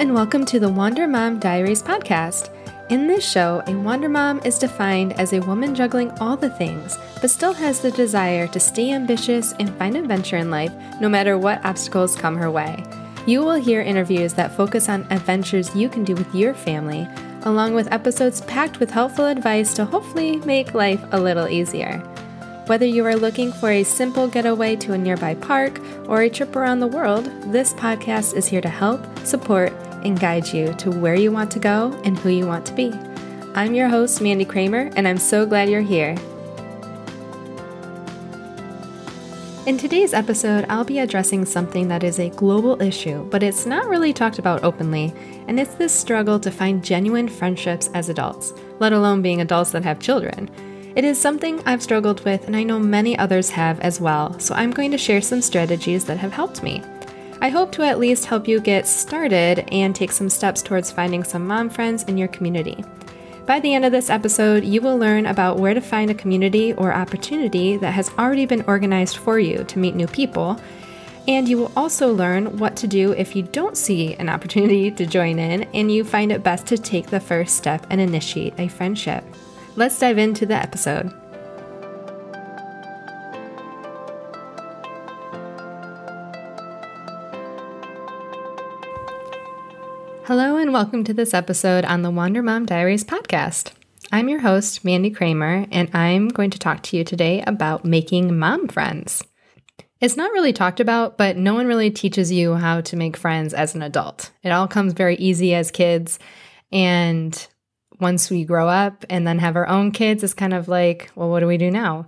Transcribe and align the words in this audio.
and 0.00 0.14
welcome 0.14 0.46
to 0.46 0.58
the 0.58 0.66
Wander 0.66 1.06
Mom 1.06 1.38
Diaries 1.38 1.82
podcast. 1.82 2.48
In 2.88 3.06
this 3.06 3.30
show, 3.30 3.62
a 3.66 3.74
Wander 3.74 4.08
Mom 4.08 4.40
is 4.46 4.58
defined 4.58 5.12
as 5.20 5.34
a 5.34 5.40
woman 5.40 5.74
juggling 5.74 6.10
all 6.20 6.38
the 6.38 6.48
things, 6.48 6.96
but 7.20 7.28
still 7.28 7.52
has 7.52 7.80
the 7.80 7.90
desire 7.90 8.46
to 8.46 8.58
stay 8.58 8.92
ambitious 8.92 9.52
and 9.58 9.68
find 9.74 9.98
adventure 9.98 10.38
in 10.38 10.50
life 10.50 10.72
no 11.02 11.08
matter 11.10 11.36
what 11.36 11.62
obstacles 11.66 12.16
come 12.16 12.34
her 12.38 12.50
way. 12.50 12.82
You 13.26 13.40
will 13.40 13.60
hear 13.60 13.82
interviews 13.82 14.32
that 14.34 14.56
focus 14.56 14.88
on 14.88 15.06
adventures 15.10 15.76
you 15.76 15.90
can 15.90 16.02
do 16.02 16.14
with 16.14 16.34
your 16.34 16.54
family, 16.54 17.06
along 17.42 17.74
with 17.74 17.92
episodes 17.92 18.40
packed 18.40 18.80
with 18.80 18.90
helpful 18.90 19.26
advice 19.26 19.74
to 19.74 19.84
hopefully 19.84 20.38
make 20.38 20.72
life 20.72 21.04
a 21.12 21.20
little 21.20 21.46
easier. 21.46 21.98
Whether 22.70 22.86
you 22.86 23.04
are 23.04 23.16
looking 23.16 23.52
for 23.52 23.68
a 23.68 23.82
simple 23.82 24.28
getaway 24.28 24.76
to 24.76 24.92
a 24.94 24.98
nearby 24.98 25.34
park 25.34 25.78
or 26.06 26.22
a 26.22 26.30
trip 26.30 26.54
around 26.56 26.80
the 26.80 26.86
world, 26.86 27.24
this 27.52 27.74
podcast 27.74 28.34
is 28.34 28.46
here 28.46 28.60
to 28.60 28.68
help, 28.68 29.04
support, 29.26 29.72
and 30.04 30.18
guide 30.18 30.52
you 30.52 30.72
to 30.74 30.90
where 30.90 31.14
you 31.14 31.32
want 31.32 31.50
to 31.52 31.58
go 31.58 31.98
and 32.04 32.18
who 32.18 32.28
you 32.28 32.46
want 32.46 32.66
to 32.66 32.74
be. 32.74 32.92
I'm 33.54 33.74
your 33.74 33.88
host, 33.88 34.20
Mandy 34.20 34.44
Kramer, 34.44 34.90
and 34.96 35.08
I'm 35.08 35.18
so 35.18 35.44
glad 35.44 35.68
you're 35.68 35.80
here. 35.80 36.16
In 39.66 39.76
today's 39.76 40.14
episode, 40.14 40.64
I'll 40.68 40.84
be 40.84 41.00
addressing 41.00 41.44
something 41.44 41.88
that 41.88 42.02
is 42.02 42.18
a 42.18 42.30
global 42.30 42.80
issue, 42.80 43.24
but 43.30 43.42
it's 43.42 43.66
not 43.66 43.88
really 43.88 44.12
talked 44.12 44.38
about 44.38 44.64
openly, 44.64 45.12
and 45.48 45.60
it's 45.60 45.74
this 45.74 45.92
struggle 45.92 46.40
to 46.40 46.50
find 46.50 46.82
genuine 46.82 47.28
friendships 47.28 47.90
as 47.92 48.08
adults, 48.08 48.54
let 48.78 48.92
alone 48.92 49.20
being 49.20 49.40
adults 49.40 49.70
that 49.72 49.84
have 49.84 50.00
children. 50.00 50.50
It 50.96 51.04
is 51.04 51.20
something 51.20 51.62
I've 51.66 51.82
struggled 51.82 52.24
with, 52.24 52.46
and 52.46 52.56
I 52.56 52.62
know 52.62 52.78
many 52.78 53.16
others 53.18 53.50
have 53.50 53.78
as 53.80 54.00
well, 54.00 54.36
so 54.40 54.54
I'm 54.54 54.72
going 54.72 54.90
to 54.90 54.98
share 54.98 55.20
some 55.20 55.42
strategies 55.42 56.04
that 56.06 56.18
have 56.18 56.32
helped 56.32 56.62
me. 56.62 56.82
I 57.42 57.48
hope 57.48 57.72
to 57.72 57.82
at 57.82 57.98
least 57.98 58.26
help 58.26 58.46
you 58.46 58.60
get 58.60 58.86
started 58.86 59.64
and 59.72 59.96
take 59.96 60.12
some 60.12 60.28
steps 60.28 60.62
towards 60.62 60.92
finding 60.92 61.24
some 61.24 61.46
mom 61.46 61.70
friends 61.70 62.04
in 62.04 62.18
your 62.18 62.28
community. 62.28 62.84
By 63.46 63.60
the 63.60 63.72
end 63.72 63.86
of 63.86 63.92
this 63.92 64.10
episode, 64.10 64.62
you 64.62 64.82
will 64.82 64.98
learn 64.98 65.24
about 65.24 65.58
where 65.58 65.72
to 65.72 65.80
find 65.80 66.10
a 66.10 66.14
community 66.14 66.74
or 66.74 66.92
opportunity 66.92 67.78
that 67.78 67.92
has 67.92 68.10
already 68.18 68.44
been 68.44 68.64
organized 68.66 69.16
for 69.16 69.38
you 69.38 69.64
to 69.64 69.78
meet 69.78 69.94
new 69.94 70.06
people. 70.06 70.60
And 71.26 71.48
you 71.48 71.56
will 71.56 71.72
also 71.76 72.12
learn 72.12 72.58
what 72.58 72.76
to 72.76 72.86
do 72.86 73.12
if 73.12 73.34
you 73.34 73.42
don't 73.42 73.76
see 73.76 74.14
an 74.14 74.28
opportunity 74.28 74.90
to 74.90 75.06
join 75.06 75.38
in 75.38 75.62
and 75.74 75.90
you 75.90 76.04
find 76.04 76.30
it 76.32 76.42
best 76.42 76.66
to 76.66 76.78
take 76.78 77.06
the 77.06 77.20
first 77.20 77.56
step 77.56 77.86
and 77.88 78.00
initiate 78.00 78.54
a 78.58 78.68
friendship. 78.68 79.24
Let's 79.76 79.98
dive 79.98 80.18
into 80.18 80.44
the 80.44 80.54
episode. 80.54 81.19
Hello, 90.30 90.56
and 90.56 90.72
welcome 90.72 91.02
to 91.02 91.12
this 91.12 91.34
episode 91.34 91.84
on 91.84 92.02
the 92.02 92.10
Wander 92.12 92.40
Mom 92.40 92.64
Diaries 92.64 93.02
podcast. 93.02 93.72
I'm 94.12 94.28
your 94.28 94.38
host, 94.38 94.84
Mandy 94.84 95.10
Kramer, 95.10 95.66
and 95.72 95.90
I'm 95.92 96.28
going 96.28 96.50
to 96.50 96.58
talk 96.58 96.84
to 96.84 96.96
you 96.96 97.02
today 97.02 97.42
about 97.48 97.84
making 97.84 98.38
mom 98.38 98.68
friends. 98.68 99.24
It's 100.00 100.16
not 100.16 100.30
really 100.30 100.52
talked 100.52 100.78
about, 100.78 101.18
but 101.18 101.36
no 101.36 101.54
one 101.54 101.66
really 101.66 101.90
teaches 101.90 102.30
you 102.30 102.54
how 102.54 102.80
to 102.80 102.96
make 102.96 103.16
friends 103.16 103.52
as 103.52 103.74
an 103.74 103.82
adult. 103.82 104.30
It 104.44 104.50
all 104.50 104.68
comes 104.68 104.92
very 104.92 105.16
easy 105.16 105.52
as 105.52 105.72
kids, 105.72 106.20
and 106.70 107.48
once 107.98 108.30
we 108.30 108.44
grow 108.44 108.68
up 108.68 109.04
and 109.10 109.26
then 109.26 109.40
have 109.40 109.56
our 109.56 109.66
own 109.66 109.90
kids, 109.90 110.22
it's 110.22 110.32
kind 110.32 110.54
of 110.54 110.68
like, 110.68 111.10
well, 111.16 111.28
what 111.28 111.40
do 111.40 111.48
we 111.48 111.58
do 111.58 111.72
now? 111.72 112.06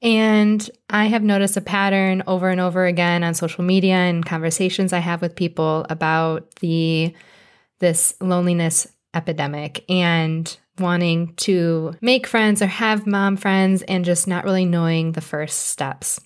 And 0.00 0.70
I 0.88 1.06
have 1.06 1.24
noticed 1.24 1.56
a 1.56 1.60
pattern 1.60 2.22
over 2.28 2.48
and 2.48 2.60
over 2.60 2.86
again 2.86 3.24
on 3.24 3.34
social 3.34 3.64
media 3.64 3.96
and 3.96 4.24
conversations 4.24 4.92
I 4.92 5.00
have 5.00 5.20
with 5.20 5.34
people 5.34 5.84
about 5.90 6.54
the 6.60 7.12
this 7.78 8.14
loneliness 8.20 8.86
epidemic 9.14 9.84
and 9.90 10.56
wanting 10.78 11.34
to 11.36 11.94
make 12.00 12.26
friends 12.26 12.60
or 12.60 12.66
have 12.66 13.06
mom 13.06 13.36
friends 13.36 13.82
and 13.82 14.04
just 14.04 14.28
not 14.28 14.44
really 14.44 14.64
knowing 14.64 15.12
the 15.12 15.20
first 15.20 15.68
steps. 15.68 16.20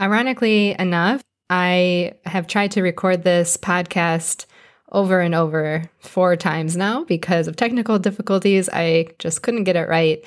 Ironically 0.00 0.76
enough, 0.78 1.22
I 1.50 2.12
have 2.24 2.46
tried 2.46 2.72
to 2.72 2.82
record 2.82 3.24
this 3.24 3.56
podcast 3.56 4.46
over 4.92 5.20
and 5.20 5.34
over 5.34 5.90
four 5.98 6.36
times 6.36 6.76
now 6.76 7.04
because 7.04 7.48
of 7.48 7.56
technical 7.56 7.98
difficulties. 7.98 8.68
I 8.72 9.08
just 9.18 9.42
couldn't 9.42 9.64
get 9.64 9.76
it 9.76 9.88
right. 9.88 10.24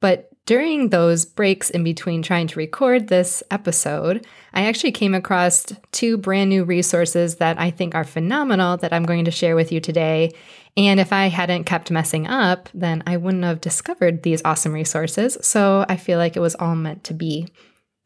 But 0.00 0.27
during 0.48 0.88
those 0.88 1.26
breaks 1.26 1.68
in 1.68 1.84
between 1.84 2.22
trying 2.22 2.46
to 2.46 2.58
record 2.58 3.08
this 3.08 3.42
episode, 3.50 4.26
I 4.54 4.64
actually 4.64 4.92
came 4.92 5.12
across 5.12 5.66
two 5.92 6.16
brand 6.16 6.48
new 6.48 6.64
resources 6.64 7.36
that 7.36 7.60
I 7.60 7.70
think 7.70 7.94
are 7.94 8.02
phenomenal 8.02 8.78
that 8.78 8.94
I'm 8.94 9.04
going 9.04 9.26
to 9.26 9.30
share 9.30 9.54
with 9.54 9.70
you 9.70 9.78
today. 9.78 10.32
And 10.74 11.00
if 11.00 11.12
I 11.12 11.26
hadn't 11.26 11.64
kept 11.64 11.90
messing 11.90 12.26
up, 12.26 12.70
then 12.72 13.02
I 13.06 13.18
wouldn't 13.18 13.44
have 13.44 13.60
discovered 13.60 14.22
these 14.22 14.40
awesome 14.42 14.72
resources. 14.72 15.36
So 15.42 15.84
I 15.86 15.98
feel 15.98 16.16
like 16.16 16.34
it 16.34 16.40
was 16.40 16.54
all 16.54 16.74
meant 16.74 17.04
to 17.04 17.12
be. 17.12 17.46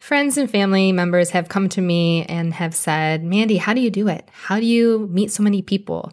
Friends 0.00 0.36
and 0.36 0.50
family 0.50 0.90
members 0.90 1.30
have 1.30 1.48
come 1.48 1.68
to 1.68 1.80
me 1.80 2.24
and 2.24 2.54
have 2.54 2.74
said, 2.74 3.22
Mandy, 3.22 3.58
how 3.58 3.72
do 3.72 3.80
you 3.80 3.90
do 3.90 4.08
it? 4.08 4.28
How 4.32 4.58
do 4.58 4.66
you 4.66 5.08
meet 5.12 5.30
so 5.30 5.44
many 5.44 5.62
people? 5.62 6.12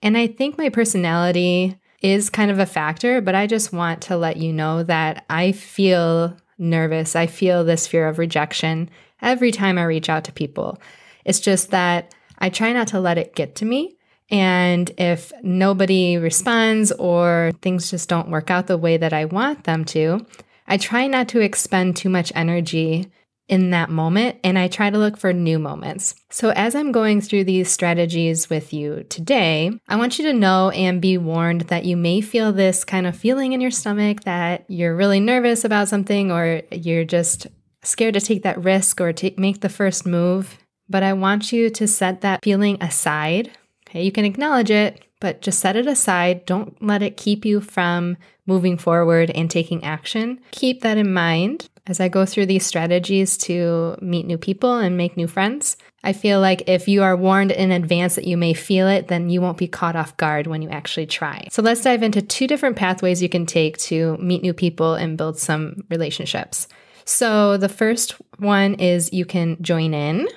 And 0.00 0.16
I 0.16 0.26
think 0.26 0.56
my 0.56 0.70
personality 0.70 1.78
is 2.00 2.30
kind 2.30 2.50
of 2.50 2.58
a 2.58 2.66
factor, 2.66 3.20
but 3.20 3.34
I 3.34 3.46
just 3.46 3.72
want 3.72 4.02
to 4.02 4.16
let 4.16 4.36
you 4.36 4.52
know 4.52 4.82
that 4.82 5.24
I 5.30 5.52
feel 5.52 6.36
nervous. 6.58 7.16
I 7.16 7.26
feel 7.26 7.64
this 7.64 7.86
fear 7.86 8.08
of 8.08 8.18
rejection 8.18 8.90
every 9.20 9.52
time 9.52 9.78
I 9.78 9.84
reach 9.84 10.08
out 10.08 10.24
to 10.24 10.32
people. 10.32 10.78
It's 11.24 11.40
just 11.40 11.70
that 11.70 12.14
I 12.38 12.50
try 12.50 12.72
not 12.72 12.88
to 12.88 13.00
let 13.00 13.18
it 13.18 13.34
get 13.34 13.56
to 13.56 13.64
me. 13.64 13.96
And 14.30 14.90
if 14.98 15.32
nobody 15.42 16.16
responds 16.16 16.92
or 16.92 17.52
things 17.62 17.90
just 17.90 18.08
don't 18.08 18.30
work 18.30 18.50
out 18.50 18.66
the 18.66 18.78
way 18.78 18.96
that 18.96 19.12
I 19.12 19.24
want 19.24 19.64
them 19.64 19.84
to, 19.86 20.26
I 20.66 20.78
try 20.78 21.06
not 21.06 21.28
to 21.28 21.40
expend 21.40 21.96
too 21.96 22.08
much 22.08 22.32
energy 22.34 23.10
in 23.48 23.70
that 23.70 23.90
moment 23.90 24.38
and 24.42 24.58
I 24.58 24.68
try 24.68 24.90
to 24.90 24.98
look 24.98 25.16
for 25.16 25.32
new 25.32 25.58
moments. 25.58 26.14
So, 26.30 26.50
as 26.50 26.74
I'm 26.74 26.92
going 26.92 27.20
through 27.20 27.44
these 27.44 27.70
strategies 27.70 28.50
with 28.50 28.72
you 28.72 29.04
today, 29.08 29.70
I 29.88 29.96
want 29.96 30.18
you 30.18 30.24
to 30.26 30.32
know 30.32 30.70
and 30.70 31.00
be 31.00 31.16
warned 31.18 31.62
that 31.62 31.84
you 31.84 31.96
may 31.96 32.20
feel 32.20 32.52
this 32.52 32.84
kind 32.84 33.06
of 33.06 33.16
feeling 33.16 33.52
in 33.52 33.60
your 33.60 33.70
stomach 33.70 34.24
that 34.24 34.64
you're 34.68 34.96
really 34.96 35.20
nervous 35.20 35.64
about 35.64 35.88
something 35.88 36.32
or 36.32 36.62
you're 36.70 37.04
just 37.04 37.46
scared 37.82 38.14
to 38.14 38.20
take 38.20 38.42
that 38.42 38.62
risk 38.62 39.00
or 39.00 39.12
to 39.12 39.32
make 39.36 39.60
the 39.60 39.68
first 39.68 40.06
move. 40.06 40.58
But 40.88 41.02
I 41.02 41.12
want 41.12 41.52
you 41.52 41.70
to 41.70 41.86
set 41.86 42.20
that 42.20 42.44
feeling 42.44 42.82
aside. 42.82 43.52
Okay, 43.88 44.02
you 44.02 44.12
can 44.12 44.24
acknowledge 44.24 44.70
it, 44.70 45.04
but 45.20 45.40
just 45.40 45.60
set 45.60 45.76
it 45.76 45.86
aside. 45.86 46.44
Don't 46.46 46.80
let 46.82 47.02
it 47.02 47.16
keep 47.16 47.44
you 47.44 47.60
from 47.60 48.16
moving 48.46 48.76
forward 48.76 49.30
and 49.30 49.50
taking 49.50 49.84
action. 49.84 50.40
Keep 50.50 50.82
that 50.82 50.98
in 50.98 51.12
mind 51.12 51.68
as 51.86 52.00
I 52.00 52.08
go 52.08 52.26
through 52.26 52.46
these 52.46 52.66
strategies 52.66 53.36
to 53.38 53.96
meet 54.00 54.26
new 54.26 54.38
people 54.38 54.78
and 54.78 54.96
make 54.96 55.16
new 55.16 55.28
friends. 55.28 55.76
I 56.02 56.12
feel 56.12 56.40
like 56.40 56.68
if 56.68 56.88
you 56.88 57.02
are 57.02 57.16
warned 57.16 57.52
in 57.52 57.70
advance 57.72 58.16
that 58.16 58.26
you 58.26 58.36
may 58.36 58.54
feel 58.54 58.88
it, 58.88 59.08
then 59.08 59.30
you 59.30 59.40
won't 59.40 59.58
be 59.58 59.68
caught 59.68 59.96
off 59.96 60.16
guard 60.16 60.46
when 60.46 60.62
you 60.62 60.68
actually 60.68 61.06
try. 61.06 61.46
So 61.50 61.62
let's 61.62 61.82
dive 61.82 62.02
into 62.02 62.22
two 62.22 62.46
different 62.46 62.76
pathways 62.76 63.22
you 63.22 63.28
can 63.28 63.46
take 63.46 63.78
to 63.78 64.16
meet 64.18 64.42
new 64.42 64.54
people 64.54 64.94
and 64.94 65.18
build 65.18 65.38
some 65.38 65.84
relationships. 65.90 66.68
So 67.04 67.56
the 67.56 67.68
first 67.68 68.12
one 68.38 68.74
is 68.74 69.12
you 69.12 69.24
can 69.24 69.62
join 69.62 69.94
in 69.94 70.28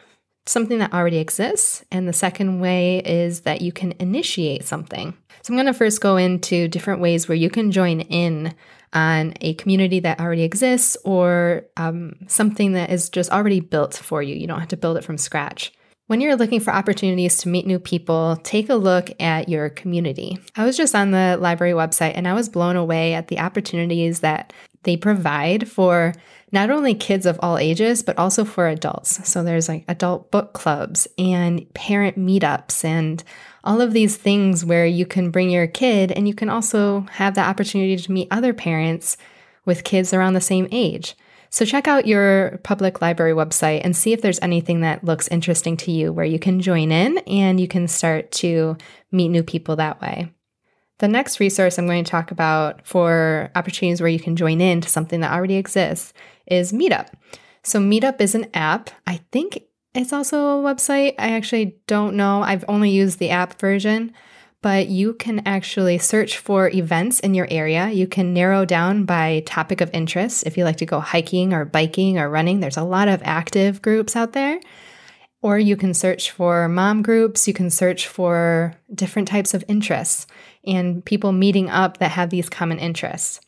something 0.45 0.79
that 0.79 0.93
already 0.93 1.17
exists. 1.17 1.83
And 1.91 2.07
the 2.07 2.13
second 2.13 2.59
way 2.59 2.99
is 2.99 3.41
that 3.41 3.61
you 3.61 3.71
can 3.71 3.93
initiate 3.99 4.65
something. 4.65 5.15
So 5.41 5.53
I'm 5.53 5.55
going 5.55 5.67
to 5.67 5.73
first 5.73 6.01
go 6.01 6.17
into 6.17 6.67
different 6.67 7.01
ways 7.01 7.27
where 7.27 7.35
you 7.35 7.49
can 7.49 7.71
join 7.71 8.01
in 8.01 8.53
on 8.93 9.33
a 9.41 9.53
community 9.55 9.99
that 10.01 10.19
already 10.19 10.43
exists 10.43 10.97
or 11.05 11.65
um, 11.77 12.13
something 12.27 12.73
that 12.73 12.89
is 12.89 13.09
just 13.09 13.31
already 13.31 13.59
built 13.59 13.95
for 13.95 14.21
you. 14.23 14.35
You 14.35 14.47
don't 14.47 14.59
have 14.59 14.69
to 14.69 14.77
build 14.77 14.97
it 14.97 15.03
from 15.03 15.17
scratch. 15.17 15.71
When 16.07 16.21
you're 16.21 16.35
looking 16.35 16.59
for 16.59 16.71
opportunities 16.71 17.37
to 17.37 17.49
meet 17.49 17.67
new 17.67 17.77
people, 17.77 18.39
take 18.41 18.67
a 18.69 18.75
look 18.75 19.11
at 19.21 19.47
your 19.47 19.69
community. 19.69 20.39
I 20.55 20.65
was 20.65 20.75
just 20.75 20.95
on 20.95 21.11
the 21.11 21.37
library 21.39 21.73
website 21.73 22.13
and 22.15 22.27
I 22.27 22.33
was 22.33 22.49
blown 22.49 22.75
away 22.75 23.13
at 23.13 23.27
the 23.27 23.39
opportunities 23.39 24.21
that 24.21 24.51
they 24.83 24.97
provide 24.97 25.69
for 25.69 26.13
not 26.51 26.69
only 26.69 26.95
kids 26.95 27.25
of 27.25 27.39
all 27.41 27.57
ages, 27.57 28.01
but 28.01 28.17
also 28.17 28.43
for 28.43 28.67
adults. 28.67 29.27
So 29.27 29.43
there's 29.43 29.69
like 29.69 29.85
adult 29.87 30.31
book 30.31 30.53
clubs 30.53 31.07
and 31.17 31.71
parent 31.73 32.17
meetups 32.17 32.83
and 32.83 33.23
all 33.63 33.81
of 33.81 33.93
these 33.93 34.17
things 34.17 34.65
where 34.65 34.85
you 34.85 35.05
can 35.05 35.31
bring 35.31 35.49
your 35.49 35.67
kid 35.67 36.11
and 36.11 36.27
you 36.27 36.33
can 36.33 36.49
also 36.49 37.01
have 37.11 37.35
the 37.35 37.41
opportunity 37.41 37.97
to 37.97 38.11
meet 38.11 38.27
other 38.31 38.53
parents 38.53 39.17
with 39.65 39.83
kids 39.83 40.13
around 40.13 40.33
the 40.33 40.41
same 40.41 40.67
age. 40.71 41.15
So 41.51 41.65
check 41.65 41.87
out 41.87 42.07
your 42.07 42.59
public 42.63 43.01
library 43.01 43.33
website 43.33 43.81
and 43.83 43.95
see 43.95 44.13
if 44.13 44.21
there's 44.21 44.39
anything 44.41 44.81
that 44.81 45.03
looks 45.03 45.27
interesting 45.29 45.77
to 45.77 45.91
you 45.91 46.13
where 46.13 46.25
you 46.25 46.39
can 46.39 46.61
join 46.61 46.91
in 46.91 47.17
and 47.19 47.59
you 47.59 47.67
can 47.67 47.87
start 47.87 48.31
to 48.33 48.77
meet 49.11 49.29
new 49.29 49.43
people 49.43 49.75
that 49.77 49.99
way. 49.99 50.31
The 50.99 51.07
next 51.07 51.39
resource 51.39 51.77
I'm 51.77 51.87
going 51.87 52.03
to 52.03 52.11
talk 52.11 52.31
about 52.31 52.85
for 52.85 53.49
opportunities 53.55 54.01
where 54.01 54.09
you 54.09 54.19
can 54.19 54.35
join 54.35 54.59
in 54.59 54.81
to 54.81 54.89
something 54.89 55.21
that 55.21 55.31
already 55.31 55.55
exists 55.55 56.13
is 56.45 56.73
Meetup. 56.73 57.07
So, 57.63 57.79
Meetup 57.79 58.19
is 58.21 58.35
an 58.35 58.47
app. 58.53 58.89
I 59.07 59.21
think 59.31 59.63
it's 59.95 60.13
also 60.13 60.59
a 60.59 60.63
website. 60.63 61.15
I 61.17 61.31
actually 61.31 61.77
don't 61.87 62.15
know. 62.15 62.41
I've 62.41 62.65
only 62.67 62.89
used 62.89 63.19
the 63.19 63.29
app 63.29 63.59
version, 63.59 64.13
but 64.61 64.89
you 64.89 65.13
can 65.13 65.41
actually 65.45 65.99
search 65.99 66.37
for 66.37 66.69
events 66.69 67.21
in 67.21 67.33
your 67.33 67.47
area. 67.49 67.89
You 67.89 68.05
can 68.05 68.33
narrow 68.33 68.65
down 68.65 69.05
by 69.05 69.43
topic 69.45 69.79
of 69.79 69.89
interest. 69.93 70.45
If 70.45 70.57
you 70.57 70.65
like 70.65 70.77
to 70.77 70.85
go 70.85 70.99
hiking 70.99 71.53
or 71.53 71.63
biking 71.63 72.19
or 72.19 72.29
running, 72.29 72.59
there's 72.59 72.77
a 72.77 72.83
lot 72.83 73.07
of 73.07 73.21
active 73.23 73.81
groups 73.81 74.17
out 74.17 74.33
there. 74.33 74.59
Or 75.41 75.57
you 75.57 75.77
can 75.77 75.93
search 75.93 76.31
for 76.31 76.67
mom 76.67 77.01
groups, 77.01 77.47
you 77.47 77.53
can 77.53 77.69
search 77.69 78.07
for 78.07 78.75
different 78.93 79.29
types 79.29 79.53
of 79.53 79.63
interests 79.69 80.27
and 80.65 81.03
people 81.03 81.31
meeting 81.31 81.69
up 81.69 81.97
that 81.97 82.11
have 82.11 82.29
these 82.29 82.49
common 82.49 82.79
interests. 82.79 83.41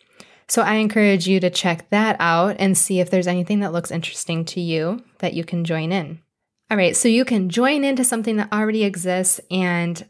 So 0.48 0.62
I 0.62 0.76
encourage 0.76 1.28
you 1.28 1.40
to 1.40 1.50
check 1.50 1.90
that 1.92 2.18
out 2.20 2.58
and 2.60 2.78
see 2.78 3.00
if 3.00 3.10
there's 3.10 3.28
anything 3.28 3.62
that 3.62 3.72
looks 3.72 3.92
interesting 3.92 4.44
to 4.46 4.60
you 4.60 5.04
that 5.20 5.34
you 5.34 5.44
can 5.44 5.64
join 5.64 5.92
in. 5.92 6.20
All 6.70 6.78
right, 6.78 6.96
so 6.96 7.08
you 7.08 7.26
can 7.26 7.50
join 7.50 7.84
into 7.84 8.04
something 8.04 8.38
that 8.38 8.52
already 8.52 8.84
exists 8.84 9.40
and 9.50 10.06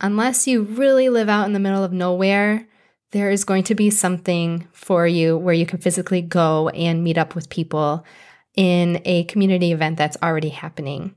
unless 0.00 0.46
you 0.46 0.62
really 0.62 1.08
live 1.08 1.28
out 1.28 1.46
in 1.46 1.52
the 1.52 1.60
middle 1.60 1.82
of 1.82 1.92
nowhere, 1.92 2.68
there 3.12 3.30
is 3.30 3.44
going 3.44 3.64
to 3.64 3.74
be 3.74 3.90
something 3.90 4.66
for 4.72 5.06
you 5.06 5.38
where 5.38 5.54
you 5.54 5.66
can 5.66 5.78
physically 5.78 6.20
go 6.20 6.68
and 6.70 7.04
meet 7.04 7.16
up 7.16 7.34
with 7.34 7.48
people 7.48 8.04
in 8.54 9.00
a 9.04 9.24
community 9.24 9.72
event 9.72 9.96
that's 9.96 10.16
already 10.22 10.48
happening. 10.48 11.14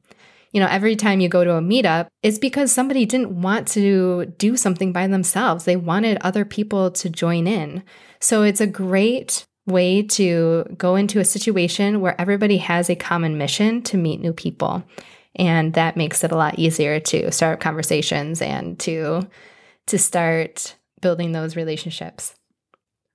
You 0.51 0.61
know, 0.61 0.67
every 0.67 0.95
time 0.95 1.19
you 1.19 1.29
go 1.29 1.43
to 1.43 1.55
a 1.55 1.61
meetup, 1.61 2.07
it's 2.23 2.39
because 2.39 2.71
somebody 2.71 3.05
didn't 3.05 3.41
want 3.41 3.67
to 3.69 4.25
do 4.37 4.55
something 4.57 4.93
by 4.93 5.07
themselves. 5.07 5.65
They 5.65 5.75
wanted 5.75 6.17
other 6.21 6.45
people 6.45 6.91
to 6.91 7.09
join 7.09 7.47
in. 7.47 7.83
So 8.19 8.43
it's 8.43 8.61
a 8.61 8.67
great 8.67 9.45
way 9.65 10.01
to 10.01 10.63
go 10.77 10.95
into 10.95 11.19
a 11.19 11.25
situation 11.25 12.01
where 12.01 12.19
everybody 12.19 12.57
has 12.57 12.89
a 12.89 12.95
common 12.95 13.37
mission 13.37 13.81
to 13.83 13.97
meet 13.97 14.21
new 14.21 14.33
people. 14.33 14.83
And 15.35 15.73
that 15.73 15.97
makes 15.97 16.23
it 16.23 16.31
a 16.31 16.37
lot 16.37 16.57
easier 16.57 16.99
to 17.01 17.31
start 17.31 17.59
conversations 17.59 18.41
and 18.41 18.79
to 18.79 19.27
to 19.87 19.97
start 19.97 20.75
building 21.01 21.31
those 21.31 21.55
relationships. 21.55 22.33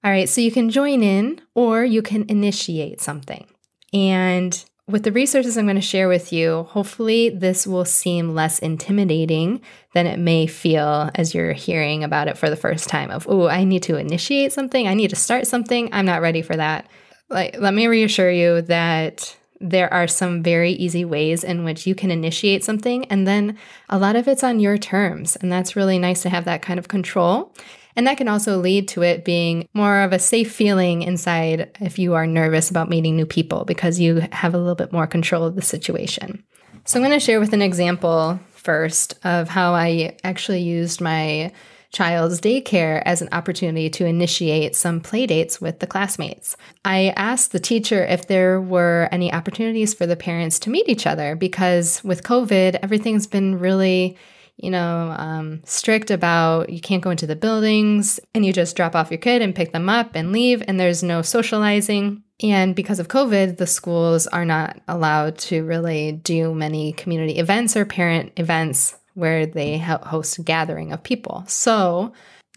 All 0.04 0.10
right, 0.10 0.28
so 0.28 0.40
you 0.40 0.50
can 0.50 0.70
join 0.70 1.02
in 1.02 1.40
or 1.54 1.84
you 1.84 2.02
can 2.02 2.24
initiate 2.28 3.00
something. 3.00 3.46
And 3.92 4.64
with 4.88 5.04
the 5.04 5.12
resources 5.12 5.56
I'm 5.56 5.66
going 5.66 5.76
to 5.76 5.80
share 5.80 6.08
with 6.08 6.32
you, 6.32 6.64
hopefully 6.64 7.28
this 7.28 7.66
will 7.66 7.84
seem 7.84 8.34
less 8.34 8.58
intimidating 8.58 9.60
than 9.94 10.06
it 10.06 10.18
may 10.18 10.46
feel 10.46 11.10
as 11.14 11.34
you're 11.34 11.52
hearing 11.52 12.02
about 12.02 12.28
it 12.28 12.36
for 12.36 12.50
the 12.50 12.56
first 12.56 12.88
time 12.88 13.10
of, 13.10 13.26
oh, 13.28 13.48
I 13.48 13.64
need 13.64 13.84
to 13.84 13.96
initiate 13.96 14.52
something, 14.52 14.88
I 14.88 14.94
need 14.94 15.10
to 15.10 15.16
start 15.16 15.46
something, 15.46 15.88
I'm 15.92 16.06
not 16.06 16.20
ready 16.20 16.42
for 16.42 16.56
that. 16.56 16.88
Like 17.30 17.56
let 17.58 17.74
me 17.74 17.86
reassure 17.86 18.30
you 18.30 18.62
that 18.62 19.36
there 19.60 19.92
are 19.94 20.08
some 20.08 20.42
very 20.42 20.72
easy 20.72 21.04
ways 21.04 21.44
in 21.44 21.62
which 21.62 21.86
you 21.86 21.94
can 21.94 22.10
initiate 22.10 22.64
something, 22.64 23.04
and 23.04 23.26
then 23.26 23.56
a 23.88 23.98
lot 23.98 24.16
of 24.16 24.26
it's 24.26 24.42
on 24.42 24.58
your 24.58 24.76
terms. 24.76 25.36
And 25.36 25.52
that's 25.52 25.76
really 25.76 26.00
nice 26.00 26.22
to 26.22 26.28
have 26.28 26.44
that 26.46 26.62
kind 26.62 26.80
of 26.80 26.88
control. 26.88 27.54
And 27.96 28.06
that 28.06 28.16
can 28.16 28.28
also 28.28 28.58
lead 28.58 28.88
to 28.88 29.02
it 29.02 29.24
being 29.24 29.68
more 29.74 30.00
of 30.00 30.12
a 30.12 30.18
safe 30.18 30.52
feeling 30.52 31.02
inside 31.02 31.76
if 31.80 31.98
you 31.98 32.14
are 32.14 32.26
nervous 32.26 32.70
about 32.70 32.88
meeting 32.88 33.16
new 33.16 33.26
people 33.26 33.64
because 33.64 34.00
you 34.00 34.26
have 34.32 34.54
a 34.54 34.58
little 34.58 34.74
bit 34.74 34.92
more 34.92 35.06
control 35.06 35.44
of 35.44 35.56
the 35.56 35.62
situation. 35.62 36.42
So, 36.84 36.98
I'm 36.98 37.06
going 37.06 37.18
to 37.18 37.24
share 37.24 37.38
with 37.38 37.52
an 37.52 37.62
example 37.62 38.40
first 38.50 39.14
of 39.24 39.48
how 39.48 39.74
I 39.74 40.16
actually 40.24 40.62
used 40.62 41.00
my 41.00 41.52
child's 41.92 42.40
daycare 42.40 43.02
as 43.04 43.20
an 43.20 43.28
opportunity 43.32 43.90
to 43.90 44.06
initiate 44.06 44.74
some 44.74 45.00
play 45.00 45.26
dates 45.26 45.60
with 45.60 45.78
the 45.78 45.86
classmates. 45.86 46.56
I 46.84 47.12
asked 47.16 47.52
the 47.52 47.60
teacher 47.60 48.04
if 48.04 48.26
there 48.26 48.60
were 48.60 49.08
any 49.12 49.32
opportunities 49.32 49.92
for 49.92 50.06
the 50.06 50.16
parents 50.16 50.58
to 50.60 50.70
meet 50.70 50.88
each 50.88 51.06
other 51.06 51.36
because 51.36 52.02
with 52.02 52.22
COVID, 52.22 52.78
everything's 52.82 53.26
been 53.26 53.58
really 53.58 54.16
you 54.56 54.70
know, 54.70 55.14
um, 55.18 55.60
strict 55.64 56.10
about 56.10 56.70
you 56.70 56.80
can't 56.80 57.02
go 57.02 57.10
into 57.10 57.26
the 57.26 57.36
buildings 57.36 58.20
and 58.34 58.44
you 58.44 58.52
just 58.52 58.76
drop 58.76 58.94
off 58.94 59.10
your 59.10 59.18
kid 59.18 59.42
and 59.42 59.54
pick 59.54 59.72
them 59.72 59.88
up 59.88 60.12
and 60.14 60.32
leave, 60.32 60.62
and 60.66 60.78
there's 60.78 61.02
no 61.02 61.22
socializing. 61.22 62.22
And 62.42 62.74
because 62.74 62.98
of 62.98 63.08
COVID, 63.08 63.56
the 63.56 63.66
schools 63.66 64.26
are 64.26 64.44
not 64.44 64.80
allowed 64.88 65.38
to 65.38 65.64
really 65.64 66.12
do 66.12 66.54
many 66.54 66.92
community 66.92 67.38
events 67.38 67.76
or 67.76 67.84
parent 67.84 68.32
events 68.36 68.96
where 69.14 69.46
they 69.46 69.78
host 69.78 70.38
a 70.38 70.42
gathering 70.42 70.92
of 70.92 71.02
people. 71.02 71.44
So, 71.46 72.12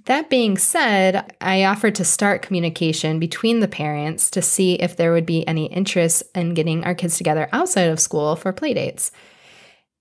that 0.06 0.30
being 0.30 0.58
said, 0.58 1.34
I 1.42 1.64
offered 1.64 1.96
to 1.96 2.06
start 2.06 2.44
communication 2.44 3.18
between 3.18 3.60
the 3.60 3.68
parents 3.68 4.30
to 4.32 4.42
see 4.42 4.76
if 4.76 4.96
there 4.96 5.12
would 5.12 5.26
be 5.26 5.48
any 5.48 5.66
interest 5.66 6.22
in 6.36 6.54
getting 6.54 6.84
our 6.84 6.94
kids 6.94 7.18
together 7.18 7.50
outside 7.52 7.90
of 7.90 8.00
school 8.00 8.36
for 8.36 8.54
playdates. 8.54 9.10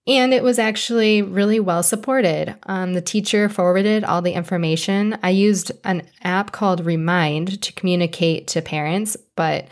And 0.06 0.34
it 0.34 0.42
was 0.42 0.58
actually 0.58 1.22
really 1.22 1.58
well 1.60 1.82
supported. 1.82 2.54
Um, 2.64 2.92
the 2.92 3.00
teacher 3.00 3.48
forwarded 3.48 4.04
all 4.04 4.20
the 4.20 4.34
information. 4.34 5.18
I 5.22 5.30
used 5.30 5.72
an 5.82 6.06
app 6.22 6.52
called 6.52 6.84
Remind 6.84 7.62
to 7.62 7.72
communicate 7.72 8.46
to 8.48 8.60
parents, 8.60 9.16
but 9.34 9.66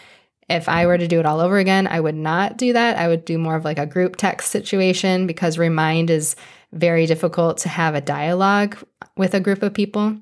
if 0.48 0.68
I 0.68 0.86
were 0.86 0.98
to 0.98 1.08
do 1.08 1.20
it 1.20 1.26
all 1.26 1.40
over 1.40 1.58
again, 1.58 1.86
I 1.86 2.00
would 2.00 2.14
not 2.14 2.56
do 2.56 2.72
that. 2.72 2.96
I 2.96 3.08
would 3.08 3.24
do 3.24 3.38
more 3.38 3.56
of 3.56 3.64
like 3.64 3.78
a 3.78 3.86
group 3.86 4.16
text 4.16 4.50
situation 4.50 5.26
because 5.26 5.58
Remind 5.58 6.08
is 6.10 6.34
very 6.72 7.04
difficult 7.06 7.58
to 7.58 7.68
have 7.68 7.94
a 7.94 8.00
dialogue 8.00 8.78
with 9.16 9.34
a 9.34 9.40
group 9.40 9.62
of 9.62 9.74
people. 9.74 10.16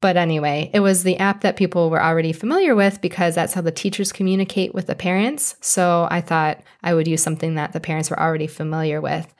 But 0.00 0.16
anyway, 0.16 0.70
it 0.74 0.80
was 0.80 1.04
the 1.04 1.16
app 1.18 1.42
that 1.42 1.56
people 1.56 1.88
were 1.88 2.02
already 2.02 2.32
familiar 2.32 2.74
with 2.74 3.00
because 3.00 3.36
that's 3.36 3.54
how 3.54 3.60
the 3.60 3.70
teachers 3.70 4.10
communicate 4.10 4.74
with 4.74 4.88
the 4.88 4.96
parents. 4.96 5.54
So 5.60 6.08
I 6.10 6.20
thought 6.20 6.60
I 6.82 6.92
would 6.92 7.06
use 7.06 7.22
something 7.22 7.54
that 7.54 7.72
the 7.72 7.80
parents 7.80 8.10
were 8.10 8.18
already 8.18 8.48
familiar 8.48 9.00
with. 9.00 9.32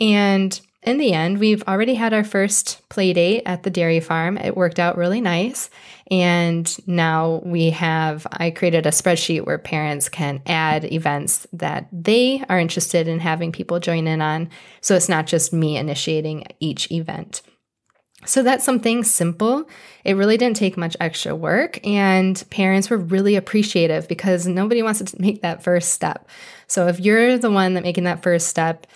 And 0.00 0.58
in 0.82 0.98
the 0.98 1.14
end, 1.14 1.38
we've 1.38 1.62
already 1.62 1.94
had 1.94 2.12
our 2.12 2.24
first 2.24 2.86
play 2.90 3.12
date 3.14 3.42
at 3.46 3.62
the 3.62 3.70
dairy 3.70 4.00
farm. 4.00 4.36
It 4.36 4.56
worked 4.56 4.78
out 4.78 4.98
really 4.98 5.20
nice. 5.20 5.70
And 6.10 6.76
now 6.86 7.40
we 7.44 7.70
have, 7.70 8.26
I 8.30 8.50
created 8.50 8.84
a 8.84 8.90
spreadsheet 8.90 9.46
where 9.46 9.56
parents 9.56 10.10
can 10.10 10.42
add 10.44 10.84
events 10.92 11.46
that 11.54 11.88
they 11.90 12.44
are 12.50 12.58
interested 12.58 13.08
in 13.08 13.20
having 13.20 13.50
people 13.50 13.80
join 13.80 14.06
in 14.06 14.20
on. 14.20 14.50
So 14.82 14.94
it's 14.94 15.08
not 15.08 15.26
just 15.26 15.54
me 15.54 15.78
initiating 15.78 16.44
each 16.60 16.90
event. 16.90 17.40
So 18.26 18.42
that's 18.42 18.64
something 18.64 19.04
simple. 19.04 19.68
It 20.04 20.14
really 20.14 20.36
didn't 20.36 20.56
take 20.56 20.76
much 20.76 20.96
extra 20.98 21.34
work, 21.34 21.84
and 21.86 22.42
parents 22.48 22.88
were 22.88 22.96
really 22.96 23.36
appreciative 23.36 24.08
because 24.08 24.46
nobody 24.46 24.82
wants 24.82 25.02
to 25.02 25.20
make 25.20 25.42
that 25.42 25.62
first 25.62 25.92
step. 25.92 26.26
So 26.66 26.88
if 26.88 27.00
you're 27.00 27.36
the 27.36 27.50
one 27.50 27.74
that 27.74 27.82
making 27.82 28.04
that 28.04 28.22
first 28.22 28.48
step, 28.48 28.86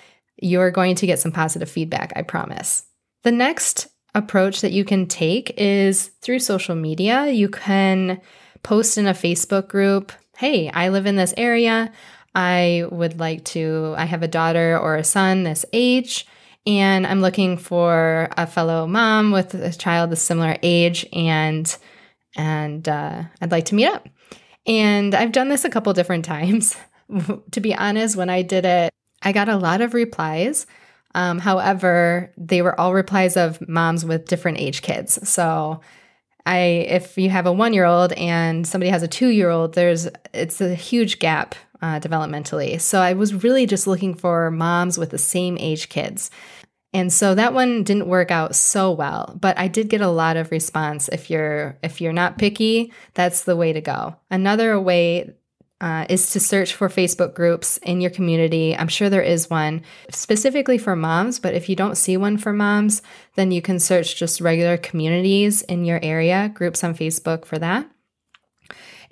you're 0.40 0.70
going 0.70 0.94
to 0.96 1.06
get 1.06 1.18
some 1.18 1.32
positive 1.32 1.70
feedback, 1.70 2.12
I 2.16 2.22
promise. 2.22 2.84
The 3.24 3.32
next 3.32 3.88
approach 4.14 4.60
that 4.60 4.72
you 4.72 4.84
can 4.84 5.06
take 5.06 5.52
is 5.56 6.08
through 6.22 6.38
social 6.40 6.74
media. 6.74 7.28
You 7.28 7.48
can 7.48 8.20
post 8.62 8.98
in 8.98 9.06
a 9.06 9.14
Facebook 9.14 9.68
group, 9.68 10.12
hey, 10.36 10.70
I 10.70 10.88
live 10.88 11.06
in 11.06 11.16
this 11.16 11.34
area. 11.36 11.92
I 12.34 12.84
would 12.90 13.18
like 13.18 13.44
to, 13.46 13.94
I 13.96 14.04
have 14.04 14.22
a 14.22 14.28
daughter 14.28 14.78
or 14.78 14.96
a 14.96 15.04
son 15.04 15.42
this 15.42 15.64
age, 15.72 16.26
and 16.66 17.06
I'm 17.06 17.20
looking 17.20 17.56
for 17.56 18.28
a 18.36 18.46
fellow 18.46 18.86
mom 18.86 19.32
with 19.32 19.54
a 19.54 19.72
child 19.72 20.12
of 20.12 20.18
similar 20.18 20.56
age, 20.62 21.06
and 21.12 21.76
and 22.36 22.88
uh, 22.88 23.24
I'd 23.40 23.50
like 23.50 23.64
to 23.66 23.74
meet 23.74 23.86
up. 23.86 24.08
And 24.66 25.14
I've 25.14 25.32
done 25.32 25.48
this 25.48 25.64
a 25.64 25.70
couple 25.70 25.92
different 25.94 26.24
times. 26.26 26.76
to 27.50 27.60
be 27.60 27.74
honest, 27.74 28.16
when 28.16 28.28
I 28.28 28.42
did 28.42 28.66
it 28.66 28.92
I 29.22 29.32
got 29.32 29.48
a 29.48 29.56
lot 29.56 29.80
of 29.80 29.94
replies. 29.94 30.66
Um, 31.14 31.38
however, 31.38 32.32
they 32.36 32.62
were 32.62 32.78
all 32.78 32.94
replies 32.94 33.36
of 33.36 33.66
moms 33.68 34.04
with 34.04 34.28
different 34.28 34.58
age 34.58 34.82
kids. 34.82 35.28
So 35.28 35.80
I 36.46 36.58
if 36.88 37.18
you 37.18 37.30
have 37.30 37.46
a 37.46 37.52
one 37.52 37.74
year 37.74 37.84
old 37.84 38.12
and 38.12 38.66
somebody 38.66 38.90
has 38.90 39.02
a 39.02 39.08
two 39.08 39.28
year 39.28 39.50
old, 39.50 39.74
there's 39.74 40.08
it's 40.32 40.60
a 40.60 40.74
huge 40.74 41.18
gap 41.18 41.54
uh, 41.82 42.00
developmentally. 42.00 42.80
So 42.80 43.00
I 43.00 43.12
was 43.14 43.42
really 43.42 43.66
just 43.66 43.86
looking 43.86 44.14
for 44.14 44.50
moms 44.50 44.98
with 44.98 45.10
the 45.10 45.18
same 45.18 45.56
age 45.58 45.88
kids. 45.88 46.30
And 46.94 47.12
so 47.12 47.34
that 47.34 47.52
one 47.52 47.84
didn't 47.84 48.06
work 48.06 48.30
out 48.30 48.56
so 48.56 48.90
well, 48.90 49.36
but 49.38 49.58
I 49.58 49.68
did 49.68 49.90
get 49.90 50.00
a 50.00 50.08
lot 50.08 50.38
of 50.38 50.50
response. 50.50 51.08
If 51.08 51.28
you're 51.28 51.78
if 51.82 52.00
you're 52.00 52.14
not 52.14 52.38
picky, 52.38 52.92
that's 53.14 53.44
the 53.44 53.56
way 53.56 53.72
to 53.72 53.80
go. 53.80 54.16
Another 54.30 54.80
way 54.80 55.34
uh, 55.80 56.06
is 56.08 56.30
to 56.32 56.40
search 56.40 56.74
for 56.74 56.88
Facebook 56.88 57.34
groups 57.34 57.76
in 57.78 58.00
your 58.00 58.10
community. 58.10 58.76
I'm 58.76 58.88
sure 58.88 59.08
there 59.08 59.22
is 59.22 59.48
one 59.48 59.82
specifically 60.10 60.78
for 60.78 60.96
moms, 60.96 61.38
but 61.38 61.54
if 61.54 61.68
you 61.68 61.76
don't 61.76 61.96
see 61.96 62.16
one 62.16 62.36
for 62.36 62.52
moms, 62.52 63.00
then 63.36 63.52
you 63.52 63.62
can 63.62 63.78
search 63.78 64.16
just 64.16 64.40
regular 64.40 64.76
communities 64.76 65.62
in 65.62 65.84
your 65.84 66.00
area, 66.02 66.50
groups 66.52 66.82
on 66.82 66.94
Facebook 66.94 67.44
for 67.44 67.58
that. 67.58 67.88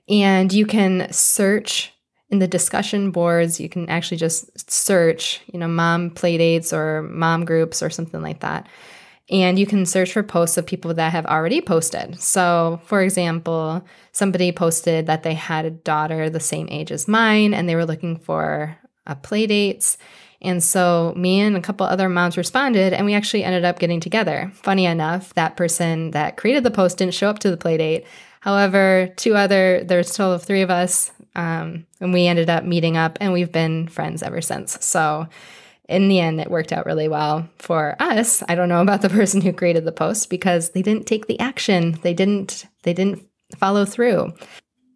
And 0.09 0.53
you 0.53 0.67
can 0.67 1.13
search 1.13 1.93
in 2.29 2.41
the 2.41 2.49
discussion 2.49 3.13
boards, 3.13 3.61
you 3.61 3.69
can 3.69 3.89
actually 3.89 4.17
just 4.17 4.69
search, 4.69 5.41
you 5.53 5.61
know, 5.61 5.69
mom 5.69 6.11
playdates 6.11 6.73
or 6.73 7.03
mom 7.03 7.45
groups 7.45 7.83
or 7.83 7.91
something 7.91 8.21
like 8.21 8.41
that. 8.41 8.67
And 9.29 9.59
you 9.59 9.67
can 9.67 9.87
search 9.87 10.13
for 10.13 10.23
posts 10.23 10.57
of 10.57 10.67
people 10.67 10.95
that 10.95 11.13
have 11.13 11.27
already 11.27 11.61
posted. 11.61 12.21
So, 12.21 12.81
for 12.85 13.03
example, 13.03 13.85
somebody 14.13 14.53
posted 14.53 15.07
that 15.07 15.25
they 15.25 15.35
had 15.35 15.65
a 15.65 15.71
daughter 15.71 16.31
the 16.31 16.39
same 16.39 16.69
age 16.71 16.93
as 16.93 17.09
mine 17.09 17.53
and 17.53 17.69
they 17.69 17.75
were 17.75 17.87
looking 17.87 18.19
for 18.19 18.77
a 19.05 19.17
play 19.17 19.47
dates. 19.47 19.99
And 20.43 20.63
so 20.63 21.13
me 21.17 21.41
and 21.41 21.57
a 21.57 21.61
couple 21.61 21.87
other 21.87 22.09
moms 22.09 22.37
responded, 22.37 22.93
and 22.93 23.07
we 23.07 23.15
actually 23.15 23.43
ended 23.43 23.65
up 23.65 23.79
getting 23.79 24.01
together. 24.01 24.53
Funny 24.55 24.85
enough, 24.85 25.35
that 25.35 25.57
person 25.57 26.11
that 26.13 26.37
created 26.37 26.63
the 26.63 26.71
post 26.71 26.99
didn't 26.99 27.15
show 27.15 27.29
up 27.29 27.39
to 27.41 27.51
the 27.51 27.57
play 27.57 27.79
date. 27.79 28.07
However, 28.41 29.13
two 29.17 29.35
other, 29.35 29.83
there's 29.83 30.15
total 30.15 30.39
three 30.39 30.63
of 30.63 30.71
us, 30.71 31.11
um, 31.35 31.87
and 32.01 32.13
we 32.13 32.27
ended 32.27 32.51
up 32.51 32.65
meeting 32.65 32.97
up, 32.97 33.19
and 33.21 33.33
we've 33.33 33.51
been 33.51 33.89
friends 33.89 34.23
ever 34.23 34.41
since. 34.41 34.79
So 34.85 35.27
in 35.89 36.09
the 36.09 36.21
end, 36.21 36.41
it 36.41 36.51
worked 36.51 36.73
out 36.73 36.87
really 36.87 37.09
well 37.09 37.49
for 37.59 37.97
us. 38.01 38.43
I 38.49 38.55
don't 38.55 38.69
know 38.69 38.83
about 38.83 39.03
the 39.03 39.09
person 39.09 39.41
who 39.41 39.53
created 39.53 39.85
the 39.85 39.93
post 39.93 40.31
because 40.31 40.71
they 40.71 40.83
didn't 40.83 41.07
take 41.07 41.27
the 41.27 41.39
action. 41.41 41.99
They 42.03 42.15
didn't. 42.15 42.67
They 42.83 42.93
didn't 42.93 43.27
follow 43.57 43.85
through. 43.85 44.33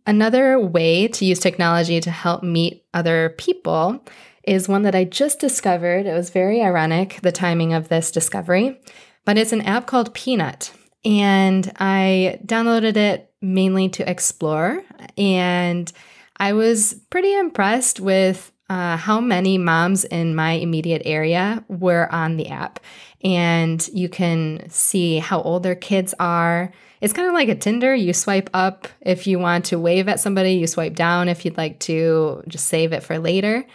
Another 0.07 0.59
way 0.59 1.07
to 1.09 1.25
use 1.25 1.39
technology 1.39 2.01
to 2.01 2.11
help 2.11 2.43
meet 2.43 2.85
other 2.95 3.35
people 3.39 4.05
is 4.45 4.69
one 4.69 4.83
that 4.83 4.95
I 4.95 5.05
just 5.05 5.39
discovered. 5.39 6.07
It 6.07 6.15
was 6.15 6.31
very 6.31 6.63
ironic, 6.63 7.21
the 7.23 7.31
timing 7.31 7.75
of 7.75 7.89
this 7.89 8.11
discovery, 8.11 8.81
but 9.25 9.39
it's 9.39 9.53
an 9.53 9.61
app 9.63 9.87
called 9.87 10.15
Peanut. 10.15 10.73
And 11.05 11.71
I 11.79 12.41
downloaded 12.45 12.97
it 12.97 13.33
mainly 13.41 13.89
to 13.91 14.11
explore. 14.11 14.83
And 15.17 15.91
I 16.39 16.55
was 16.55 16.95
pretty 17.11 17.35
impressed 17.35 18.01
with 18.01 18.51
uh, 18.71 18.97
how 18.97 19.21
many 19.21 19.59
moms 19.59 20.05
in 20.05 20.37
my 20.37 20.53
immediate 20.53 21.03
area 21.05 21.63
were 21.67 22.11
on 22.13 22.37
the 22.37 22.49
app. 22.49 22.79
And 23.23 23.87
you 23.93 24.09
can 24.09 24.71
see 24.71 25.19
how 25.19 25.43
old 25.43 25.65
their 25.65 25.75
kids 25.75 26.15
are. 26.21 26.73
It's 27.01 27.13
kind 27.13 27.27
of 27.27 27.35
like 27.35 27.49
a 27.49 27.57
Tinder. 27.57 27.93
You 27.93 28.13
swipe 28.13 28.49
up 28.55 28.87
if 29.01 29.27
you 29.27 29.41
want 29.41 29.65
to 29.67 29.79
wave 29.79 30.09
at 30.09 30.21
somebody, 30.21 30.53
you 30.53 30.69
swipe 30.69 30.95
down 30.95 31.29
if 31.29 31.45
you'd 31.45 31.59
like 31.59 31.81
to 31.81 32.45
just 32.47 32.69
save 32.69 32.93
it 32.93 33.03
for 33.03 33.19
later. 33.19 33.67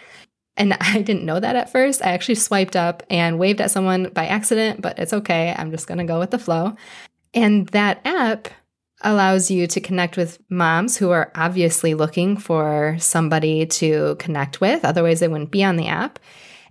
And 0.56 0.74
I 0.80 1.02
didn't 1.02 1.25
know 1.25 1.42
that 1.42 1.58
at 1.58 1.72
first. 1.72 2.02
I 2.02 2.14
actually 2.14 2.36
swiped 2.36 2.78
up 2.78 3.04
and 3.10 3.38
waved 3.38 3.60
at 3.60 3.72
someone 3.72 4.12
by 4.14 4.28
accident, 4.28 4.82
but 4.82 4.98
it's 4.98 5.14
okay. 5.14 5.54
I'm 5.58 5.72
just 5.72 5.88
going 5.88 5.98
to 5.98 6.06
go 6.06 6.20
with 6.20 6.32
the 6.32 6.40
flow. 6.40 6.78
And 7.34 7.68
that 7.70 8.00
app 8.06 8.48
allows 9.06 9.50
you 9.50 9.68
to 9.68 9.80
connect 9.80 10.18
with 10.18 10.40
moms 10.50 10.98
who 10.98 11.12
are 11.12 11.32
obviously 11.36 11.94
looking 11.94 12.36
for 12.36 12.98
somebody 13.00 13.66
to 13.66 14.16
connect 14.20 14.60
with. 14.60 14.84
Otherwise, 14.84 15.20
they 15.20 15.28
wouldn't 15.28 15.52
be 15.52 15.64
on 15.64 15.78
the 15.78 15.88
app. 15.88 16.20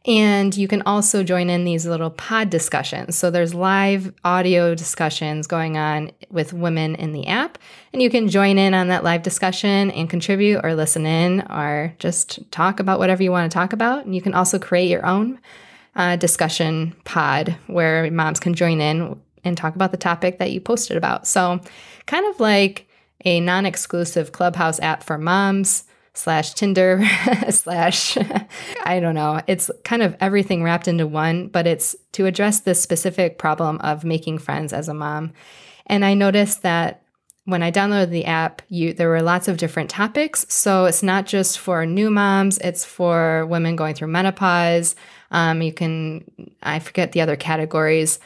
And 0.07 0.55
you 0.55 0.69
can 0.69 0.83
also 0.83 1.23
join 1.23 1.49
in 1.49 1.65
these 1.65 1.87
little 1.87 2.11
pod 2.11 2.51
discussions. 2.51 3.17
So 3.17 3.31
there's 3.31 3.55
live 3.55 4.13
audio 4.23 4.75
discussions 4.75 5.47
going 5.47 5.79
on 5.79 6.11
with 6.29 6.53
women 6.53 6.95
in 6.97 7.13
the 7.13 7.27
app. 7.27 7.57
And 7.93 8.03
you 8.03 8.11
can 8.11 8.29
join 8.29 8.59
in 8.59 8.75
on 8.75 8.89
that 8.89 9.03
live 9.03 9.23
discussion 9.23 9.91
and 9.93 10.11
contribute 10.11 10.61
or 10.63 10.75
listen 10.75 11.07
in 11.07 11.41
or 11.49 11.95
just 11.99 12.51
talk 12.51 12.81
about 12.81 12.99
whatever 12.99 13.23
you 13.23 13.31
want 13.31 13.51
to 13.51 13.55
talk 13.55 13.73
about. 13.73 14.05
And 14.05 14.15
you 14.15 14.21
can 14.21 14.35
also 14.35 14.59
create 14.59 14.91
your 14.91 15.07
own 15.07 15.41
uh, 15.97 16.17
discussion 16.17 16.95
pod 17.05 17.57
where 17.67 18.11
moms 18.11 18.41
can 18.41 18.53
join 18.53 18.83
in 18.83 19.19
and 19.43 19.57
talk 19.57 19.75
about 19.75 19.91
the 19.91 19.97
topic 19.97 20.39
that 20.39 20.51
you 20.51 20.61
posted 20.61 20.97
about. 20.97 21.27
So, 21.27 21.61
kind 22.07 22.27
of 22.27 22.41
like 22.41 22.89
a 23.25 23.41
non 23.41 23.67
exclusive 23.67 24.33
Clubhouse 24.33 24.81
app 24.81 25.03
for 25.03 25.19
moms 25.19 25.85
slash 26.15 26.55
Tinder 26.55 27.05
slash, 27.51 28.17
I 28.85 29.01
don't 29.01 29.15
know. 29.15 29.41
It's 29.47 29.71
kind 29.85 30.03
of 30.03 30.17
everything 30.21 30.63
wrapped 30.63 30.89
into 30.89 31.07
one, 31.07 31.49
but 31.49 31.67
it's 31.67 31.97
to 32.13 32.27
address 32.27 32.61
this 32.61 32.81
specific 32.81 33.39
problem 33.39 33.79
of 33.79 34.05
making 34.05 34.39
friends 34.39 34.73
as 34.73 34.89
a 34.89 34.95
mom. 34.95 35.33
And 35.87 36.05
I 36.05 36.15
noticed 36.15 36.63
that 36.63 37.03
when 37.47 37.63
I 37.63 37.71
downloaded 37.71 38.11
the 38.11 38.25
app, 38.25 38.63
you 38.69 38.95
there 38.95 39.11
were 39.11 39.21
lots 39.21 39.49
of 39.49 39.59
different 39.59 39.91
topics. 39.91 40.47
So 40.49 40.87
it's 40.87 41.03
not 41.03 41.27
just 41.27 41.59
for 41.59 41.85
new 41.85 42.11
moms; 42.11 42.57
it's 42.59 42.85
for 42.85 43.45
women 43.47 43.77
going 43.77 43.95
through 43.95 44.09
menopause. 44.09 44.97
Um, 45.31 45.61
you 45.61 45.73
can 45.73 46.25
I 46.63 46.79
forget 46.79 47.13
the 47.13 47.21
other 47.21 47.37
categories, 47.37 48.19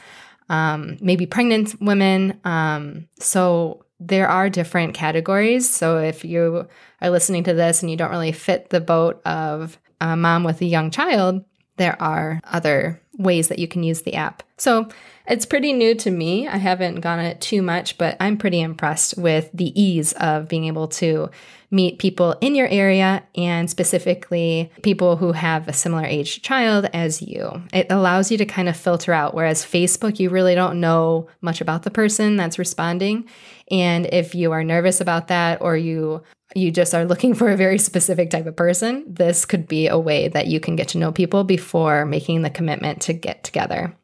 um, 0.49 0.97
maybe 0.99 1.25
pregnant 1.25 1.79
women. 1.81 2.39
Um, 2.43 3.07
so 3.19 3.85
there 3.99 4.27
are 4.27 4.49
different 4.49 4.93
categories. 4.93 5.69
So 5.69 5.97
if 5.97 6.23
you 6.23 6.67
are 7.01 7.09
listening 7.09 7.43
to 7.45 7.53
this 7.53 7.81
and 7.81 7.91
you 7.91 7.97
don't 7.97 8.11
really 8.11 8.31
fit 8.31 8.69
the 8.69 8.81
boat 8.81 9.21
of 9.25 9.77
a 10.01 10.15
mom 10.15 10.43
with 10.43 10.61
a 10.61 10.65
young 10.65 10.91
child, 10.91 11.43
there 11.77 12.01
are 12.01 12.39
other 12.45 13.01
ways 13.19 13.49
that 13.49 13.59
you 13.59 13.67
can 13.67 13.83
use 13.83 14.01
the 14.01 14.15
app. 14.15 14.41
So 14.57 14.87
it's 15.27 15.45
pretty 15.45 15.73
new 15.73 15.93
to 15.95 16.09
me. 16.09 16.47
I 16.47 16.57
haven't 16.57 17.01
gone 17.01 17.19
it 17.19 17.39
too 17.39 17.61
much, 17.61 17.97
but 17.97 18.17
I'm 18.19 18.37
pretty 18.37 18.61
impressed 18.61 19.17
with 19.17 19.49
the 19.53 19.79
ease 19.79 20.13
of 20.13 20.47
being 20.47 20.65
able 20.65 20.87
to 20.87 21.29
meet 21.69 21.99
people 21.99 22.35
in 22.41 22.55
your 22.55 22.67
area 22.67 23.21
and 23.35 23.69
specifically 23.69 24.71
people 24.81 25.17
who 25.17 25.33
have 25.33 25.67
a 25.67 25.73
similar 25.73 26.03
age 26.03 26.41
child 26.41 26.89
as 26.93 27.21
you. 27.21 27.61
It 27.71 27.87
allows 27.91 28.31
you 28.31 28.37
to 28.39 28.45
kind 28.45 28.67
of 28.67 28.75
filter 28.75 29.13
out, 29.13 29.35
whereas 29.35 29.63
Facebook, 29.63 30.19
you 30.19 30.31
really 30.31 30.55
don't 30.55 30.79
know 30.79 31.27
much 31.41 31.61
about 31.61 31.83
the 31.83 31.91
person 31.91 32.37
that's 32.37 32.57
responding. 32.57 33.25
And 33.69 34.07
if 34.11 34.33
you 34.33 34.51
are 34.51 34.63
nervous 34.63 34.99
about 34.99 35.27
that 35.27 35.61
or 35.61 35.77
you 35.77 36.23
you 36.55 36.71
just 36.71 36.95
are 36.95 37.05
looking 37.05 37.33
for 37.35 37.49
a 37.49 37.57
very 37.57 37.77
specific 37.77 38.29
type 38.29 38.45
of 38.45 38.55
person, 38.55 39.05
this 39.07 39.45
could 39.45 39.67
be 39.67 39.87
a 39.87 39.99
way 39.99 40.27
that 40.29 40.47
you 40.47 40.59
can 40.59 40.75
get 40.75 40.89
to 40.89 40.97
know 40.97 41.11
people 41.11 41.43
before 41.43 42.05
making 42.05 42.41
the 42.41 42.49
commitment 42.49 43.01
to 43.03 43.13
get 43.13 43.43
together. 43.43 43.95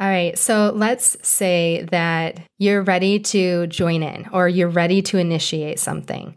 All 0.00 0.08
right, 0.08 0.36
so 0.38 0.72
let's 0.74 1.16
say 1.26 1.86
that 1.90 2.40
you're 2.58 2.82
ready 2.82 3.18
to 3.20 3.66
join 3.68 4.02
in 4.02 4.28
or 4.32 4.48
you're 4.48 4.68
ready 4.68 5.02
to 5.02 5.18
initiate 5.18 5.78
something 5.78 6.34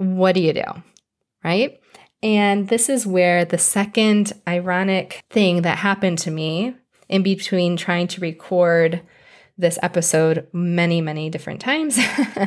what 0.00 0.34
do 0.34 0.40
you 0.40 0.54
do? 0.54 0.64
Right? 1.44 1.80
And 2.22 2.68
this 2.68 2.88
is 2.88 3.06
where 3.06 3.44
the 3.44 3.58
second 3.58 4.32
ironic 4.48 5.22
thing 5.30 5.62
that 5.62 5.78
happened 5.78 6.18
to 6.20 6.30
me 6.30 6.74
in 7.08 7.22
between 7.22 7.76
trying 7.76 8.08
to 8.08 8.20
record 8.20 9.02
this 9.60 9.78
episode 9.82 10.46
many, 10.52 11.00
many 11.00 11.30
different 11.30 11.60
times 11.60 11.98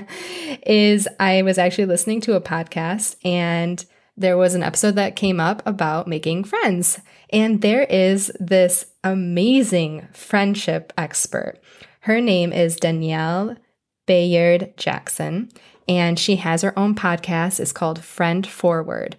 is 0.66 1.08
I 1.20 1.42
was 1.44 1.58
actually 1.58 1.86
listening 1.86 2.22
to 2.22 2.36
a 2.36 2.42
podcast 2.42 3.16
and 3.24 3.84
there 4.16 4.38
was 4.38 4.56
an 4.56 4.64
episode 4.64 4.96
that 4.96 5.16
came 5.16 5.40
up 5.40 5.62
about 5.66 6.08
making 6.08 6.44
friends. 6.44 7.00
And 7.32 7.62
there 7.62 7.84
is 7.84 8.32
this 8.40 8.86
amazing 9.04 10.08
friendship 10.14 10.94
expert. 10.98 11.60
Her 12.02 12.22
name 12.22 12.54
is 12.54 12.76
Danielle 12.76 13.58
Bayard 14.06 14.74
Jackson 14.78 15.50
and 15.88 16.20
she 16.20 16.38
has 16.38 16.62
her 16.62 16.78
own 16.78 16.96
podcast. 16.96 17.60
It's 17.60 17.72
called 17.72 18.04
Friend 18.04 18.46
Forward. 18.46 19.18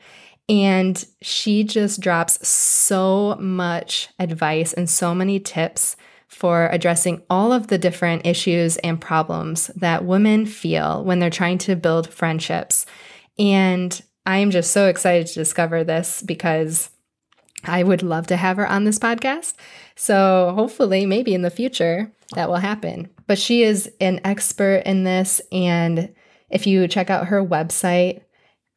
And 0.48 1.02
she 1.22 1.64
just 1.64 2.00
drops 2.00 2.46
so 2.46 3.36
much 3.36 4.10
advice 4.18 4.72
and 4.72 4.88
so 4.88 5.14
many 5.14 5.40
tips 5.40 5.96
for 6.28 6.68
addressing 6.72 7.22
all 7.30 7.52
of 7.52 7.68
the 7.68 7.78
different 7.78 8.26
issues 8.26 8.76
and 8.78 9.00
problems 9.00 9.68
that 9.76 10.04
women 10.04 10.46
feel 10.46 11.04
when 11.04 11.18
they're 11.18 11.30
trying 11.30 11.58
to 11.58 11.76
build 11.76 12.12
friendships. 12.12 12.86
And 13.38 14.00
I'm 14.26 14.50
just 14.50 14.72
so 14.72 14.88
excited 14.88 15.26
to 15.28 15.34
discover 15.34 15.84
this 15.84 16.22
because 16.22 16.90
I 17.64 17.82
would 17.82 18.02
love 18.02 18.26
to 18.28 18.36
have 18.36 18.56
her 18.56 18.66
on 18.66 18.84
this 18.84 18.98
podcast. 18.98 19.54
So 19.96 20.52
hopefully, 20.54 21.06
maybe 21.06 21.34
in 21.34 21.42
the 21.42 21.50
future, 21.50 22.12
that 22.34 22.48
will 22.48 22.56
happen. 22.56 23.08
But 23.26 23.38
she 23.38 23.62
is 23.62 23.90
an 24.00 24.20
expert 24.24 24.82
in 24.86 25.04
this 25.04 25.40
and 25.52 26.14
if 26.50 26.66
you 26.66 26.86
check 26.86 27.10
out 27.10 27.28
her 27.28 27.44
website, 27.44 28.22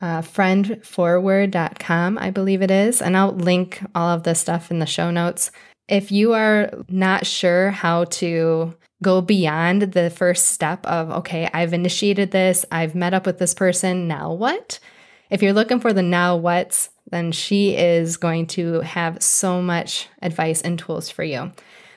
uh, 0.01 0.22
friendforward.com, 0.22 2.18
I 2.18 2.32
believe 2.32 2.62
it 2.62 2.72
is, 2.72 3.01
and 3.01 3.16
I'll 3.18 3.32
link 3.32 3.82
all 3.94 4.10
of 4.10 4.24
this 4.24 4.39
stuff 4.39 4.72
in 4.72 4.80
the 4.80 4.86
show 4.86 5.12
notes. 5.12 5.51
If 5.88 6.12
you 6.12 6.34
are 6.34 6.72
not 6.89 7.25
sure 7.25 7.72
how 7.72 8.06
to 8.06 8.75
go 9.01 9.22
beyond 9.22 9.84
the 9.94 10.10
first 10.10 10.48
step 10.48 10.86
of, 10.86 11.10
okay, 11.10 11.50
I've 11.53 11.74
initiated 11.74 12.32
this, 12.32 12.65
I've 12.72 12.96
met 12.96 13.13
up 13.13 13.25
with 13.25 13.38
this 13.39 13.53
person, 13.53 14.08
now 14.08 14.34
what? 14.34 14.79
If 15.29 15.41
you're 15.41 15.53
looking 15.53 15.79
for 15.79 15.94
the 15.94 16.01
now 16.01 16.36
what's, 16.36 16.89
then 17.10 17.32
she 17.32 17.75
is 17.75 18.17
going 18.17 18.48
to 18.48 18.82
have 18.82 19.22
so 19.22 19.62
much 19.62 20.10
advice 20.22 20.62
and 20.62 20.77
tools 20.77 21.10
for 21.10 21.24
you. 21.24 21.51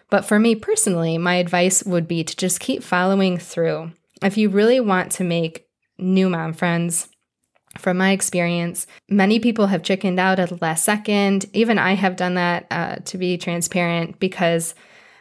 But 0.09 0.25
for 0.25 0.39
me 0.39 0.55
personally, 0.55 1.19
my 1.19 1.37
advice 1.37 1.83
would 1.85 2.07
be 2.07 2.23
to 2.23 2.37
just 2.37 2.61
keep 2.61 2.83
following 2.83 3.39
through. 3.39 3.93
If 4.23 4.37
you 4.37 4.51
really 4.51 4.81
want 4.81 5.13
to 5.13 5.25
make 5.25 5.67
new 5.99 6.29
mom 6.29 6.53
friends, 6.53 7.09
from 7.79 7.99
my 7.99 8.11
experience, 8.11 8.87
many 9.09 9.39
people 9.39 9.67
have 9.69 9.83
chickened 9.83 10.19
out 10.19 10.39
at 10.39 10.49
the 10.49 10.59
last 10.61 10.85
second. 10.85 11.47
Even 11.53 11.79
I 11.79 11.95
have 11.95 12.17
done 12.17 12.35
that 12.35 12.67
uh, 12.71 12.97
to 12.97 13.19
be 13.19 13.39
transparent 13.39 14.19
because 14.19 14.75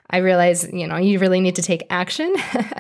I 0.10 0.18
realize, 0.18 0.68
you 0.74 0.88
know, 0.88 0.98
you 0.98 1.20
really 1.20 1.40
need 1.40 1.56
to 1.58 1.62
take 1.62 1.86
action. 1.92 2.36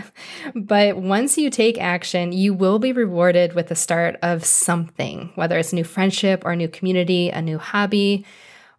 but 0.56 0.98
once 0.98 1.38
you 1.38 1.52
take 1.52 1.80
action, 1.80 2.32
you 2.32 2.54
will 2.56 2.80
be 2.80 2.92
rewarded 2.92 3.54
with 3.54 3.68
the 3.68 3.76
start 3.76 4.18
of 4.24 4.44
something, 4.44 5.32
whether 5.36 5.58
it's 5.60 5.72
a 5.72 5.76
new 5.76 5.84
friendship 5.84 6.44
or 6.44 6.54
a 6.54 6.56
new 6.56 6.68
community, 6.68 7.30
a 7.30 7.42
new 7.42 7.60
hobby, 7.60 8.26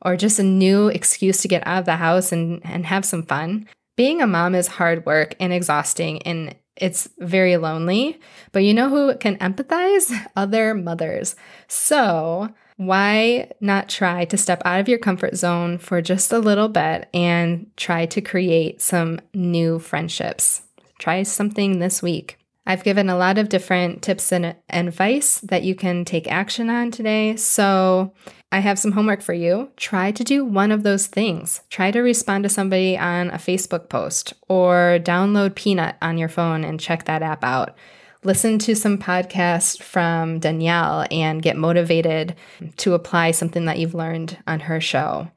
or 0.02 0.16
just 0.16 0.40
a 0.40 0.44
new 0.44 0.88
excuse 0.88 1.42
to 1.42 1.48
get 1.48 1.64
out 1.66 1.80
of 1.80 1.84
the 1.84 1.96
house 1.96 2.32
and, 2.32 2.60
and 2.64 2.86
have 2.86 3.04
some 3.04 3.22
fun. 3.22 3.68
Being 3.96 4.20
a 4.20 4.26
mom 4.26 4.56
is 4.56 4.66
hard 4.66 5.06
work 5.06 5.36
and 5.38 5.52
exhausting, 5.52 6.22
and 6.22 6.56
it's 6.80 7.08
very 7.18 7.56
lonely, 7.56 8.18
but 8.52 8.64
you 8.64 8.74
know 8.74 8.88
who 8.88 9.16
can 9.16 9.36
empathize? 9.36 10.12
Other 10.36 10.74
mothers. 10.74 11.36
So, 11.68 12.48
why 12.76 13.50
not 13.60 13.90
try 13.90 14.24
to 14.24 14.38
step 14.38 14.62
out 14.64 14.80
of 14.80 14.88
your 14.88 14.98
comfort 14.98 15.36
zone 15.36 15.76
for 15.76 16.00
just 16.00 16.32
a 16.32 16.38
little 16.38 16.68
bit 16.68 17.08
and 17.12 17.66
try 17.76 18.06
to 18.06 18.22
create 18.22 18.80
some 18.80 19.20
new 19.34 19.78
friendships? 19.78 20.62
Try 20.98 21.22
something 21.22 21.78
this 21.78 22.02
week. 22.02 22.38
I've 22.66 22.84
given 22.84 23.10
a 23.10 23.16
lot 23.16 23.36
of 23.36 23.48
different 23.48 24.02
tips 24.02 24.32
and 24.32 24.54
advice 24.68 25.40
that 25.40 25.62
you 25.62 25.74
can 25.74 26.04
take 26.04 26.30
action 26.30 26.70
on 26.70 26.90
today. 26.90 27.36
So 27.36 28.12
I 28.52 28.58
have 28.58 28.78
some 28.80 28.92
homework 28.92 29.22
for 29.22 29.32
you. 29.32 29.70
Try 29.76 30.10
to 30.10 30.24
do 30.24 30.44
one 30.44 30.72
of 30.72 30.82
those 30.82 31.06
things. 31.06 31.60
Try 31.70 31.92
to 31.92 32.00
respond 32.00 32.42
to 32.44 32.50
somebody 32.50 32.98
on 32.98 33.30
a 33.30 33.34
Facebook 33.34 33.88
post 33.88 34.34
or 34.48 34.98
download 35.02 35.54
Peanut 35.54 35.96
on 36.02 36.18
your 36.18 36.28
phone 36.28 36.64
and 36.64 36.80
check 36.80 37.04
that 37.04 37.22
app 37.22 37.44
out. 37.44 37.76
Listen 38.24 38.58
to 38.58 38.74
some 38.74 38.98
podcasts 38.98 39.80
from 39.80 40.40
Danielle 40.40 41.06
and 41.10 41.42
get 41.42 41.56
motivated 41.56 42.34
to 42.78 42.94
apply 42.94 43.30
something 43.30 43.66
that 43.66 43.78
you've 43.78 43.94
learned 43.94 44.36
on 44.46 44.60
her 44.60 44.80
show. 44.80 45.30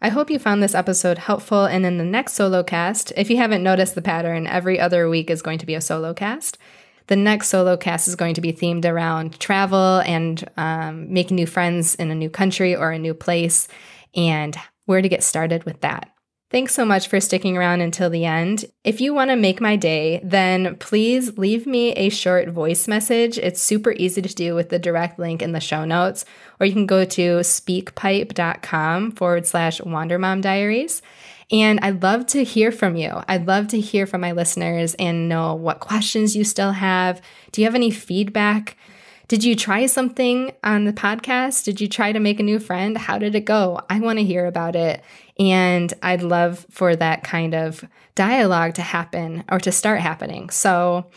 I 0.00 0.10
hope 0.10 0.30
you 0.30 0.38
found 0.38 0.62
this 0.62 0.76
episode 0.76 1.18
helpful. 1.18 1.64
And 1.64 1.84
in 1.84 1.98
the 1.98 2.04
next 2.04 2.34
solo 2.34 2.62
cast, 2.62 3.12
if 3.16 3.30
you 3.30 3.36
haven't 3.36 3.64
noticed 3.64 3.96
the 3.96 4.00
pattern, 4.00 4.46
every 4.46 4.78
other 4.78 5.08
week 5.08 5.28
is 5.28 5.42
going 5.42 5.58
to 5.58 5.66
be 5.66 5.74
a 5.74 5.80
solo 5.80 6.14
cast. 6.14 6.56
The 7.08 7.16
next 7.16 7.48
solo 7.48 7.76
cast 7.76 8.06
is 8.06 8.16
going 8.16 8.34
to 8.34 8.40
be 8.40 8.52
themed 8.52 8.84
around 8.84 9.40
travel 9.40 10.00
and 10.00 10.48
um, 10.56 11.12
making 11.12 11.34
new 11.34 11.46
friends 11.46 11.94
in 11.94 12.10
a 12.10 12.14
new 12.14 12.30
country 12.30 12.76
or 12.76 12.90
a 12.90 12.98
new 12.98 13.14
place 13.14 13.66
and 14.14 14.56
where 14.84 15.02
to 15.02 15.08
get 15.08 15.22
started 15.22 15.64
with 15.64 15.80
that. 15.80 16.10
Thanks 16.50 16.74
so 16.74 16.86
much 16.86 17.08
for 17.08 17.20
sticking 17.20 17.58
around 17.58 17.82
until 17.82 18.08
the 18.08 18.24
end. 18.24 18.64
If 18.82 19.02
you 19.02 19.12
want 19.12 19.30
to 19.30 19.36
make 19.36 19.60
my 19.60 19.76
day, 19.76 20.20
then 20.24 20.76
please 20.76 21.36
leave 21.36 21.66
me 21.66 21.92
a 21.92 22.08
short 22.08 22.48
voice 22.48 22.88
message. 22.88 23.36
It's 23.36 23.60
super 23.60 23.92
easy 23.92 24.22
to 24.22 24.34
do 24.34 24.54
with 24.54 24.70
the 24.70 24.78
direct 24.78 25.18
link 25.18 25.42
in 25.42 25.52
the 25.52 25.60
show 25.60 25.84
notes, 25.84 26.24
or 26.58 26.64
you 26.64 26.72
can 26.72 26.86
go 26.86 27.04
to 27.04 27.40
speakpipe.com 27.40 29.12
forward 29.12 29.46
slash 29.46 29.80
Wandermom 29.82 30.40
Diaries. 30.40 31.02
And 31.50 31.80
I'd 31.80 32.02
love 32.02 32.26
to 32.28 32.44
hear 32.44 32.70
from 32.70 32.96
you. 32.96 33.22
I'd 33.26 33.46
love 33.46 33.68
to 33.68 33.80
hear 33.80 34.06
from 34.06 34.20
my 34.20 34.32
listeners 34.32 34.94
and 34.94 35.28
know 35.28 35.54
what 35.54 35.80
questions 35.80 36.36
you 36.36 36.44
still 36.44 36.72
have. 36.72 37.22
Do 37.52 37.60
you 37.60 37.66
have 37.66 37.74
any 37.74 37.90
feedback? 37.90 38.76
Did 39.28 39.44
you 39.44 39.54
try 39.54 39.86
something 39.86 40.52
on 40.64 40.84
the 40.84 40.92
podcast? 40.92 41.64
Did 41.64 41.80
you 41.80 41.88
try 41.88 42.12
to 42.12 42.20
make 42.20 42.40
a 42.40 42.42
new 42.42 42.58
friend? 42.58 42.96
How 42.96 43.18
did 43.18 43.34
it 43.34 43.44
go? 43.44 43.80
I 43.90 44.00
want 44.00 44.18
to 44.18 44.24
hear 44.24 44.46
about 44.46 44.74
it. 44.74 45.02
And 45.38 45.92
I'd 46.02 46.22
love 46.22 46.66
for 46.70 46.96
that 46.96 47.24
kind 47.24 47.54
of 47.54 47.84
dialogue 48.14 48.74
to 48.74 48.82
happen 48.82 49.44
or 49.50 49.58
to 49.60 49.70
start 49.70 50.00
happening. 50.00 50.48
So 50.48 51.10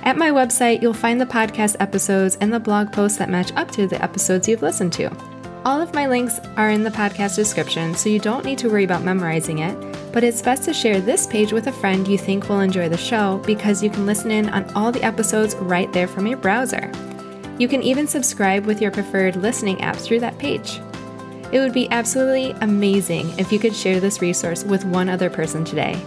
At 0.04 0.16
my 0.16 0.30
website, 0.30 0.80
you'll 0.80 0.94
find 0.94 1.20
the 1.20 1.26
podcast 1.26 1.76
episodes 1.80 2.38
and 2.40 2.52
the 2.52 2.60
blog 2.60 2.92
posts 2.92 3.18
that 3.18 3.30
match 3.30 3.52
up 3.56 3.70
to 3.72 3.86
the 3.86 4.02
episodes 4.02 4.48
you've 4.48 4.62
listened 4.62 4.92
to. 4.94 5.14
All 5.64 5.82
of 5.82 5.92
my 5.92 6.06
links 6.06 6.38
are 6.56 6.70
in 6.70 6.82
the 6.82 6.90
podcast 6.90 7.36
description, 7.36 7.94
so 7.94 8.08
you 8.08 8.18
don't 8.18 8.44
need 8.44 8.58
to 8.58 8.68
worry 8.68 8.84
about 8.84 9.02
memorizing 9.02 9.58
it 9.58 9.76
but 10.12 10.24
it's 10.24 10.42
best 10.42 10.64
to 10.64 10.74
share 10.74 11.00
this 11.00 11.26
page 11.26 11.52
with 11.52 11.66
a 11.66 11.72
friend 11.72 12.08
you 12.08 12.18
think 12.18 12.48
will 12.48 12.60
enjoy 12.60 12.88
the 12.88 12.96
show 12.96 13.38
because 13.46 13.82
you 13.82 13.90
can 13.90 14.06
listen 14.06 14.30
in 14.30 14.48
on 14.48 14.70
all 14.74 14.90
the 14.90 15.02
episodes 15.02 15.54
right 15.56 15.92
there 15.92 16.08
from 16.08 16.26
your 16.26 16.38
browser. 16.38 16.90
You 17.58 17.68
can 17.68 17.82
even 17.82 18.06
subscribe 18.06 18.66
with 18.66 18.80
your 18.80 18.90
preferred 18.90 19.36
listening 19.36 19.80
app 19.80 19.96
through 19.96 20.20
that 20.20 20.38
page. 20.38 20.80
It 21.52 21.60
would 21.60 21.72
be 21.72 21.90
absolutely 21.90 22.50
amazing 22.60 23.38
if 23.38 23.50
you 23.50 23.58
could 23.58 23.74
share 23.74 24.00
this 24.00 24.20
resource 24.20 24.64
with 24.64 24.84
one 24.84 25.08
other 25.08 25.30
person 25.30 25.64
today. 25.64 26.00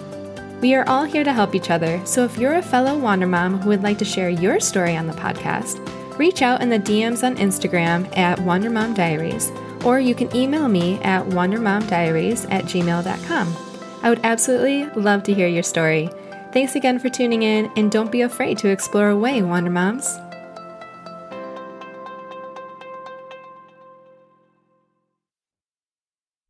We 0.62 0.76
are 0.76 0.88
all 0.88 1.04
here 1.04 1.24
to 1.24 1.34
help 1.34 1.56
each 1.56 1.72
other, 1.72 2.00
so 2.06 2.24
if 2.24 2.38
you're 2.38 2.56
a 2.56 2.62
fellow 2.62 2.98
Wander 2.98 3.26
Mom 3.26 3.60
who 3.60 3.70
would 3.70 3.82
like 3.82 3.98
to 3.98 4.06
share 4.06 4.30
your 4.30 4.60
story 4.60 4.96
on 4.96 5.08
the 5.08 5.14
podcast, 5.14 5.80
reach 6.20 6.44
out 6.44 6.62
in 6.62 6.70
the 6.70 6.78
DMs 6.78 7.24
on 7.24 7.36
Instagram 7.38 8.16
at 8.16 8.40
Wander 8.40 8.70
Mom 8.70 8.94
Diaries, 8.94 9.52
or 9.84 10.00
you 10.00 10.14
can 10.14 10.34
email 10.36 10.68
me 10.68 11.00
at 11.00 11.26
wandermomdiaries 11.26 12.46
at 12.52 12.66
gmail.com. 12.66 13.56
I 14.04 14.10
would 14.10 14.22
absolutely 14.24 14.86
love 15.02 15.24
to 15.24 15.34
hear 15.34 15.48
your 15.48 15.64
story. 15.64 16.12
Thanks 16.54 16.76
again 16.76 17.00
for 17.00 17.10
tuning 17.10 17.42
in, 17.42 17.72
and 17.76 17.92
don't 17.92 18.12
be 18.12 18.22
afraid 18.22 18.60
to 18.60 18.70
explore 18.70 19.10
away, 19.10 19.42
Wander 19.42 19.72
Moms. 19.72 20.20